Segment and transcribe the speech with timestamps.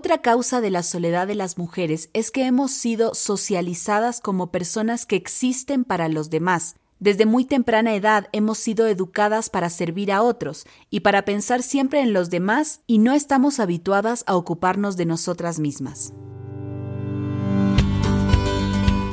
[0.00, 5.04] Otra causa de la soledad de las mujeres es que hemos sido socializadas como personas
[5.04, 6.76] que existen para los demás.
[7.00, 12.00] Desde muy temprana edad hemos sido educadas para servir a otros y para pensar siempre
[12.00, 16.14] en los demás y no estamos habituadas a ocuparnos de nosotras mismas.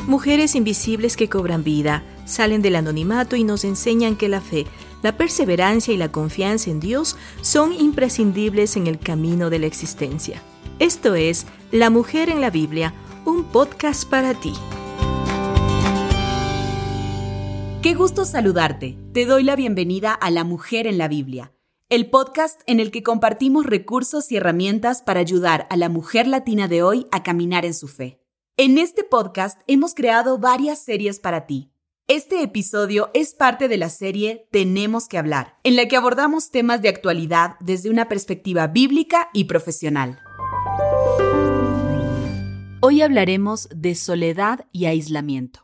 [0.08, 4.66] Mujeres invisibles que cobran vida, salen del anonimato y nos enseñan que la fe,
[5.04, 10.42] la perseverancia y la confianza en Dios son imprescindibles en el camino de la existencia.
[10.80, 12.94] Esto es La Mujer en la Biblia,
[13.26, 14.54] un podcast para ti.
[17.82, 18.96] Qué gusto saludarte.
[19.12, 21.52] Te doy la bienvenida a La Mujer en la Biblia,
[21.90, 26.68] el podcast en el que compartimos recursos y herramientas para ayudar a la mujer latina
[26.68, 28.22] de hoy a caminar en su fe.
[28.56, 31.72] En este podcast hemos creado varias series para ti.
[32.08, 36.84] Este episodio es parte de la serie Tenemos que hablar, en la que abordamos temas
[36.84, 40.20] de actualidad desde una perspectiva bíblica y profesional.
[42.80, 45.62] Hoy hablaremos de soledad y aislamiento.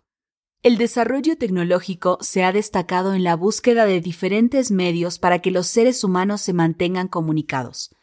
[0.63, 5.67] El desarrollo tecnológico se ha destacado en la búsqueda de diferentes medios para que los
[5.67, 7.95] seres humanos se mantengan comunicados.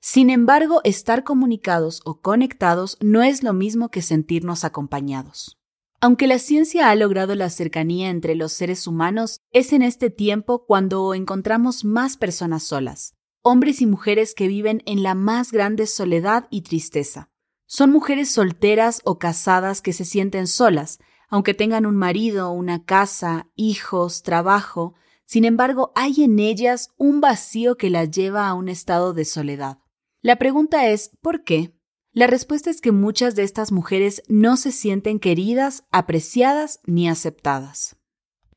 [0.00, 5.58] Sin embargo, estar comunicados o conectados no es lo mismo que sentirnos acompañados.
[6.00, 10.66] Aunque la ciencia ha logrado la cercanía entre los seres humanos, es en este tiempo
[10.66, 16.46] cuando encontramos más personas solas, hombres y mujeres que viven en la más grande soledad
[16.48, 17.28] y tristeza.
[17.66, 23.48] Son mujeres solteras o casadas que se sienten solas, aunque tengan un marido, una casa,
[23.56, 29.12] hijos, trabajo, sin embargo hay en ellas un vacío que las lleva a un estado
[29.12, 29.78] de soledad.
[30.22, 31.74] La pregunta es ¿por qué?
[32.12, 37.96] La respuesta es que muchas de estas mujeres no se sienten queridas, apreciadas ni aceptadas.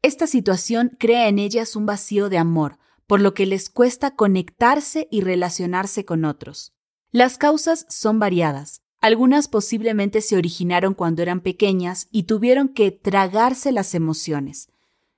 [0.01, 5.07] Esta situación crea en ellas un vacío de amor, por lo que les cuesta conectarse
[5.11, 6.73] y relacionarse con otros.
[7.11, 13.71] Las causas son variadas, algunas posiblemente se originaron cuando eran pequeñas y tuvieron que tragarse
[13.71, 14.69] las emociones,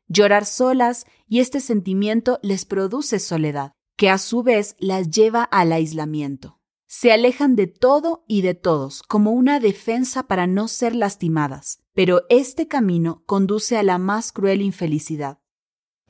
[0.07, 5.71] llorar solas y este sentimiento les produce soledad, que a su vez las lleva al
[5.71, 6.59] aislamiento.
[6.87, 12.23] Se alejan de todo y de todos como una defensa para no ser lastimadas, pero
[12.29, 15.39] este camino conduce a la más cruel infelicidad.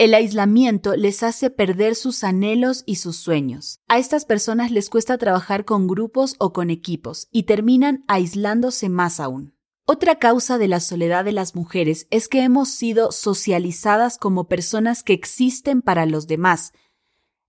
[0.01, 3.81] El aislamiento les hace perder sus anhelos y sus sueños.
[3.87, 9.19] A estas personas les cuesta trabajar con grupos o con equipos y terminan aislándose más
[9.19, 9.53] aún.
[9.85, 15.03] Otra causa de la soledad de las mujeres es que hemos sido socializadas como personas
[15.03, 16.73] que existen para los demás.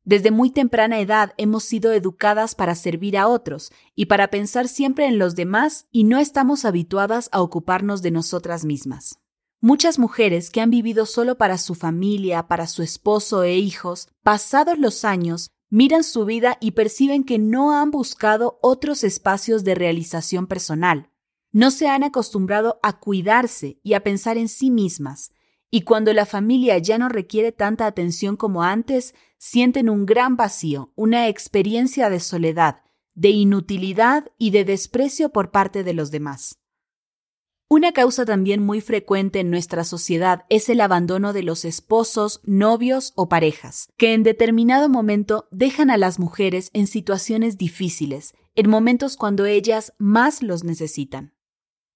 [0.05, 5.07] Desde muy temprana edad hemos sido educadas para servir a otros y para pensar siempre
[5.07, 9.22] en los demás y no estamos habituadas a ocuparnos de nosotras mismas.
[9.65, 14.77] Muchas mujeres que han vivido solo para su familia, para su esposo e hijos, pasados
[14.77, 20.49] los años, miran su vida y perciben que no han buscado otros espacios de realización
[20.49, 21.13] personal.
[21.53, 25.31] No se han acostumbrado a cuidarse y a pensar en sí mismas,
[25.71, 30.93] y cuando la familia ya no requiere tanta atención como antes, sienten un gran vacío,
[30.97, 32.83] una experiencia de soledad,
[33.15, 36.62] de inutilidad y de desprecio por parte de los demás.
[37.75, 43.15] Una causa también muy frecuente en nuestra sociedad es el abandono de los esposos, novios
[43.17, 49.17] o parejas, que en determinado momento dejan a las mujeres en situaciones difíciles, en momentos
[49.17, 51.33] cuando ellas más los necesitan.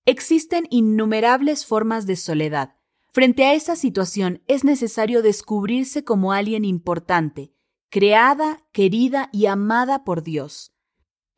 [0.07, 2.77] Existen innumerables formas de soledad.
[3.13, 7.53] Frente a esa situación es necesario descubrirse como alguien importante,
[7.91, 10.73] creada, querida y amada por Dios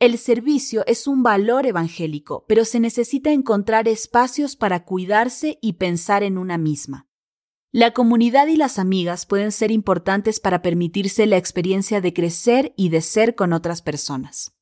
[0.00, 6.22] el servicio es un valor evangélico, pero se necesita encontrar espacios para cuidarse y pensar
[6.22, 7.09] en una misma.
[7.72, 12.91] La comunidad y las amigas pueden ser importantes para permitirse la experiencia de crecer y
[12.91, 14.54] de ser con otras personas.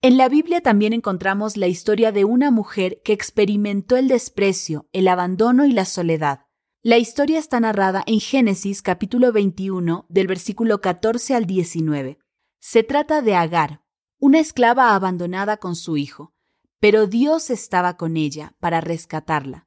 [0.00, 5.08] En la Biblia también encontramos la historia de una mujer que experimentó el desprecio, el
[5.08, 6.46] abandono y la soledad.
[6.84, 12.18] La historia está narrada en Génesis capítulo 21 del versículo 14 al 19.
[12.60, 13.82] Se trata de Agar,
[14.18, 16.32] una esclava abandonada con su hijo,
[16.80, 19.66] pero Dios estaba con ella para rescatarla.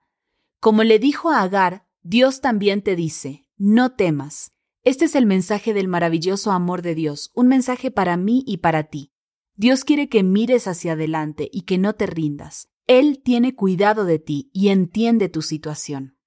[0.59, 4.53] Como le dijo a Agar, Dios también te dice, no temas.
[4.83, 8.85] Este es el mensaje del maravilloso amor de Dios, un mensaje para mí y para
[8.85, 9.11] ti.
[9.55, 12.69] Dios quiere que mires hacia adelante y que no te rindas.
[12.87, 16.17] Él tiene cuidado de ti y entiende tu situación.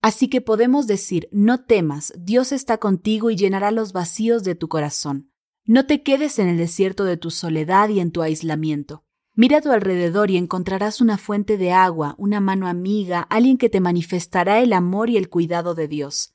[0.00, 4.68] Así que podemos decir, no temas, Dios está contigo y llenará los vacíos de tu
[4.68, 5.32] corazón.
[5.68, 9.04] No te quedes en el desierto de tu soledad y en tu aislamiento.
[9.34, 13.68] Mira a tu alrededor y encontrarás una fuente de agua, una mano amiga, alguien que
[13.68, 16.32] te manifestará el amor y el cuidado de Dios.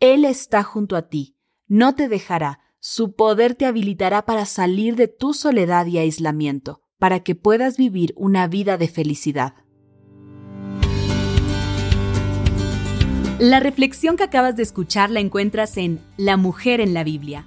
[0.00, 1.36] Él está junto a ti,
[1.68, 7.20] no te dejará, su poder te habilitará para salir de tu soledad y aislamiento, para
[7.20, 9.54] que puedas vivir una vida de felicidad.
[13.38, 17.46] La reflexión que acabas de escuchar la encuentras en La mujer en la Biblia,